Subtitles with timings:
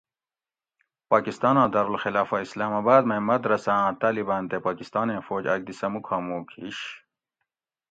[1.11, 6.47] پاکستاناں دارالخلافہ اسلام آباۤد مئ مدرسۂ آۤں طاۤلباۤن تے پاکستانیں فوج آۤک دی سہۤ مُکھامُوک
[6.57, 6.79] ہیش